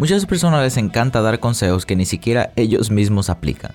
Muchas 0.00 0.24
personas 0.24 0.62
les 0.62 0.78
encanta 0.78 1.20
dar 1.20 1.40
consejos 1.40 1.84
que 1.84 1.94
ni 1.94 2.06
siquiera 2.06 2.54
ellos 2.56 2.90
mismos 2.90 3.28
aplican. 3.28 3.72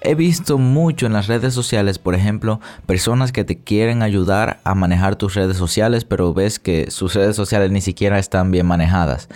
He 0.00 0.14
visto 0.14 0.56
mucho 0.56 1.04
en 1.04 1.12
las 1.12 1.26
redes 1.26 1.52
sociales, 1.52 1.98
por 1.98 2.14
ejemplo, 2.14 2.62
personas 2.86 3.30
que 3.30 3.44
te 3.44 3.58
quieren 3.58 4.02
ayudar 4.02 4.58
a 4.64 4.74
manejar 4.74 5.16
tus 5.16 5.34
redes 5.34 5.58
sociales, 5.58 6.06
pero 6.06 6.32
ves 6.32 6.58
que 6.58 6.90
sus 6.90 7.12
redes 7.12 7.36
sociales 7.36 7.70
ni 7.72 7.82
siquiera 7.82 8.18
están 8.18 8.50
bien 8.50 8.64
manejadas 8.64 9.28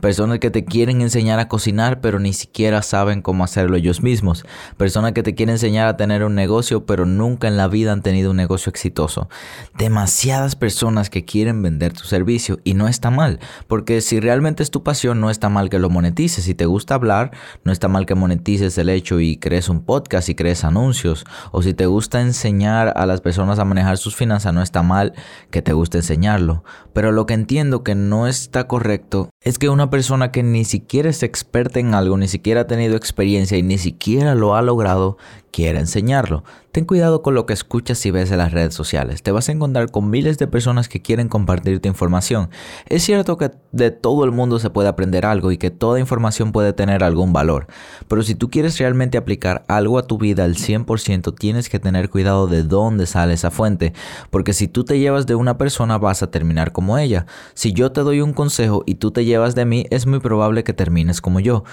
personas 0.00 0.38
que 0.38 0.50
te 0.50 0.64
quieren 0.64 1.00
enseñar 1.00 1.38
a 1.38 1.48
cocinar 1.48 2.00
pero 2.00 2.18
ni 2.18 2.32
siquiera 2.32 2.82
saben 2.82 3.22
cómo 3.22 3.44
hacerlo 3.44 3.76
ellos 3.76 4.02
mismos, 4.02 4.44
personas 4.76 5.12
que 5.12 5.22
te 5.22 5.34
quieren 5.34 5.54
enseñar 5.54 5.88
a 5.88 5.96
tener 5.96 6.24
un 6.24 6.34
negocio 6.34 6.86
pero 6.86 7.06
nunca 7.06 7.48
en 7.48 7.56
la 7.56 7.68
vida 7.68 7.92
han 7.92 8.02
tenido 8.02 8.30
un 8.30 8.36
negocio 8.36 8.70
exitoso, 8.70 9.28
demasiadas 9.76 10.56
personas 10.56 11.10
que 11.10 11.24
quieren 11.24 11.62
vender 11.62 11.92
tu 11.92 12.04
servicio 12.04 12.58
y 12.64 12.74
no 12.74 12.88
está 12.88 13.10
mal, 13.10 13.40
porque 13.66 14.00
si 14.00 14.20
realmente 14.20 14.62
es 14.62 14.70
tu 14.70 14.82
pasión 14.82 15.20
no 15.20 15.30
está 15.30 15.48
mal 15.48 15.70
que 15.70 15.78
lo 15.78 15.90
monetices, 15.90 16.44
si 16.44 16.54
te 16.54 16.66
gusta 16.66 16.94
hablar 16.94 17.30
no 17.64 17.72
está 17.72 17.88
mal 17.88 18.06
que 18.06 18.14
monetices 18.14 18.76
el 18.78 18.88
hecho 18.88 19.20
y 19.20 19.36
crees 19.36 19.68
un 19.68 19.82
podcast 19.82 20.28
y 20.28 20.34
crees 20.34 20.64
anuncios, 20.64 21.24
o 21.52 21.62
si 21.62 21.74
te 21.74 21.86
gusta 21.86 22.20
enseñar 22.20 22.92
a 22.96 23.06
las 23.06 23.20
personas 23.20 23.58
a 23.58 23.64
manejar 23.64 23.98
sus 23.98 24.16
finanzas 24.16 24.52
no 24.52 24.62
está 24.62 24.82
mal 24.82 25.14
que 25.50 25.62
te 25.62 25.72
guste 25.72 25.98
enseñarlo, 25.98 26.64
pero 26.92 27.12
lo 27.12 27.26
que 27.26 27.34
entiendo 27.34 27.82
que 27.82 27.94
no 27.94 28.26
está 28.26 28.66
correcto 28.66 29.30
es 29.40 29.58
que 29.58 29.68
una 29.68 29.85
persona 29.90 30.32
que 30.32 30.42
ni 30.42 30.64
siquiera 30.64 31.10
es 31.10 31.22
experta 31.22 31.80
en 31.80 31.94
algo, 31.94 32.16
ni 32.16 32.28
siquiera 32.28 32.62
ha 32.62 32.66
tenido 32.66 32.96
experiencia 32.96 33.56
y 33.56 33.62
ni 33.62 33.78
siquiera 33.78 34.34
lo 34.34 34.54
ha 34.54 34.62
logrado, 34.62 35.16
quiera 35.50 35.80
enseñarlo. 35.80 36.44
Ten 36.70 36.84
cuidado 36.84 37.22
con 37.22 37.34
lo 37.34 37.46
que 37.46 37.54
escuchas 37.54 38.04
y 38.04 38.10
ves 38.10 38.30
en 38.30 38.36
las 38.36 38.52
redes 38.52 38.74
sociales. 38.74 39.22
Te 39.22 39.32
vas 39.32 39.48
a 39.48 39.52
encontrar 39.52 39.90
con 39.90 40.10
miles 40.10 40.36
de 40.36 40.46
personas 40.46 40.90
que 40.90 41.00
quieren 41.00 41.30
compartir 41.30 41.80
tu 41.80 41.88
información. 41.88 42.50
Es 42.84 43.02
cierto 43.02 43.38
que 43.38 43.52
de 43.72 43.90
todo 43.90 44.24
el 44.24 44.32
mundo 44.32 44.58
se 44.58 44.68
puede 44.68 44.90
aprender 44.90 45.24
algo 45.24 45.50
y 45.50 45.56
que 45.56 45.70
toda 45.70 45.98
información 45.98 46.52
puede 46.52 46.74
tener 46.74 47.02
algún 47.02 47.32
valor. 47.32 47.68
Pero 48.08 48.22
si 48.22 48.34
tú 48.34 48.50
quieres 48.50 48.76
realmente 48.76 49.16
aplicar 49.16 49.64
algo 49.68 49.98
a 49.98 50.06
tu 50.06 50.18
vida 50.18 50.44
al 50.44 50.56
100%, 50.56 51.34
tienes 51.34 51.70
que 51.70 51.78
tener 51.78 52.10
cuidado 52.10 52.46
de 52.46 52.62
dónde 52.62 53.06
sale 53.06 53.32
esa 53.32 53.50
fuente. 53.50 53.94
Porque 54.28 54.52
si 54.52 54.68
tú 54.68 54.84
te 54.84 54.98
llevas 54.98 55.26
de 55.26 55.36
una 55.36 55.56
persona, 55.56 55.96
vas 55.96 56.22
a 56.22 56.30
terminar 56.30 56.72
como 56.72 56.98
ella. 56.98 57.24
Si 57.54 57.72
yo 57.72 57.92
te 57.92 58.02
doy 58.02 58.20
un 58.20 58.34
consejo 58.34 58.82
y 58.84 58.96
tú 58.96 59.12
te 59.12 59.24
llevas 59.24 59.54
de 59.54 59.64
mí, 59.64 59.75
es 59.90 60.06
muy 60.06 60.20
probable 60.20 60.64
que 60.64 60.72
termines 60.72 61.20
como 61.20 61.40
yo. 61.40 61.64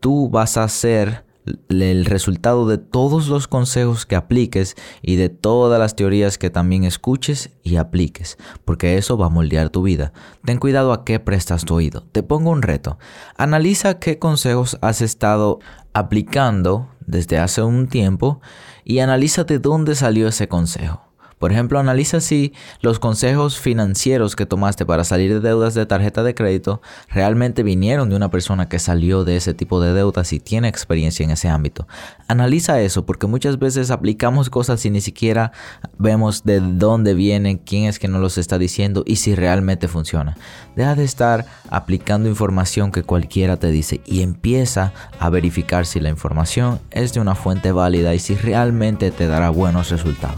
Tú 0.00 0.30
vas 0.30 0.56
a 0.56 0.66
ser 0.68 1.24
el 1.68 2.04
resultado 2.04 2.66
de 2.66 2.78
todos 2.78 3.28
los 3.28 3.48
consejos 3.48 4.06
que 4.06 4.16
apliques 4.16 4.76
y 5.02 5.16
de 5.16 5.28
todas 5.28 5.78
las 5.78 5.96
teorías 5.96 6.38
que 6.38 6.50
también 6.50 6.84
escuches 6.84 7.50
y 7.62 7.76
apliques, 7.76 8.38
porque 8.64 8.98
eso 8.98 9.16
va 9.16 9.26
a 9.26 9.30
moldear 9.30 9.70
tu 9.70 9.82
vida. 9.82 10.12
Ten 10.44 10.58
cuidado 10.58 10.92
a 10.92 11.04
qué 11.04 11.20
prestas 11.20 11.64
tu 11.64 11.74
oído. 11.74 12.02
Te 12.12 12.22
pongo 12.22 12.50
un 12.50 12.62
reto. 12.62 12.98
Analiza 13.36 13.98
qué 13.98 14.18
consejos 14.18 14.78
has 14.80 15.00
estado 15.00 15.60
aplicando 15.92 16.88
desde 17.06 17.38
hace 17.38 17.62
un 17.62 17.88
tiempo 17.88 18.40
y 18.84 19.00
analiza 19.00 19.44
de 19.44 19.58
dónde 19.58 19.94
salió 19.94 20.28
ese 20.28 20.48
consejo. 20.48 21.09
Por 21.40 21.52
ejemplo, 21.52 21.78
analiza 21.78 22.20
si 22.20 22.52
los 22.82 22.98
consejos 22.98 23.58
financieros 23.58 24.36
que 24.36 24.44
tomaste 24.44 24.84
para 24.84 25.04
salir 25.04 25.32
de 25.32 25.40
deudas 25.40 25.72
de 25.72 25.86
tarjeta 25.86 26.22
de 26.22 26.34
crédito 26.34 26.82
realmente 27.08 27.62
vinieron 27.62 28.10
de 28.10 28.16
una 28.16 28.30
persona 28.30 28.68
que 28.68 28.78
salió 28.78 29.24
de 29.24 29.36
ese 29.36 29.54
tipo 29.54 29.80
de 29.80 29.94
deudas 29.94 30.34
y 30.34 30.38
tiene 30.38 30.68
experiencia 30.68 31.24
en 31.24 31.30
ese 31.30 31.48
ámbito. 31.48 31.88
Analiza 32.28 32.82
eso 32.82 33.06
porque 33.06 33.26
muchas 33.26 33.58
veces 33.58 33.90
aplicamos 33.90 34.50
cosas 34.50 34.84
y 34.84 34.90
ni 34.90 35.00
siquiera 35.00 35.52
vemos 35.96 36.44
de 36.44 36.60
dónde 36.60 37.14
vienen, 37.14 37.56
quién 37.56 37.84
es 37.84 37.98
que 37.98 38.08
nos 38.08 38.20
los 38.20 38.36
está 38.36 38.58
diciendo 38.58 39.02
y 39.06 39.16
si 39.16 39.34
realmente 39.34 39.88
funciona. 39.88 40.36
Deja 40.76 40.94
de 40.94 41.04
estar 41.04 41.46
aplicando 41.70 42.28
información 42.28 42.92
que 42.92 43.02
cualquiera 43.02 43.56
te 43.56 43.70
dice 43.70 44.02
y 44.04 44.20
empieza 44.20 44.92
a 45.18 45.30
verificar 45.30 45.86
si 45.86 46.00
la 46.00 46.10
información 46.10 46.80
es 46.90 47.14
de 47.14 47.20
una 47.20 47.34
fuente 47.34 47.72
válida 47.72 48.14
y 48.14 48.18
si 48.18 48.34
realmente 48.34 49.10
te 49.10 49.26
dará 49.26 49.48
buenos 49.48 49.88
resultados. 49.88 50.36